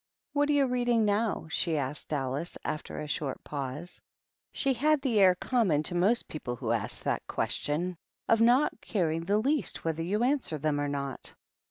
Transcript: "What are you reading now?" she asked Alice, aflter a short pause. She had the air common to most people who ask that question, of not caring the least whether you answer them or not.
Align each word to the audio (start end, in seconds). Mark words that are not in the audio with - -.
"What 0.33 0.49
are 0.49 0.53
you 0.53 0.65
reading 0.65 1.05
now?" 1.05 1.45
she 1.51 1.77
asked 1.77 2.11
Alice, 2.11 2.57
aflter 2.65 3.03
a 3.03 3.07
short 3.07 3.43
pause. 3.43 4.01
She 4.51 4.73
had 4.73 4.99
the 4.99 5.19
air 5.19 5.35
common 5.35 5.83
to 5.83 5.93
most 5.93 6.27
people 6.27 6.55
who 6.55 6.71
ask 6.71 7.03
that 7.03 7.27
question, 7.27 7.95
of 8.27 8.41
not 8.41 8.81
caring 8.81 9.21
the 9.25 9.37
least 9.37 9.85
whether 9.85 10.01
you 10.01 10.23
answer 10.23 10.57
them 10.57 10.81
or 10.81 10.87
not. 10.87 11.35